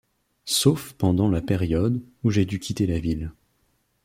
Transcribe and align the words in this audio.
Sauf 0.47 0.93
pendant 0.93 1.29
la 1.29 1.41
période 1.43 2.01
où 2.23 2.31
j'ai 2.31 2.43
dû 2.45 2.57
quitter 2.57 2.87
la 2.87 2.97
ville. 2.97 3.31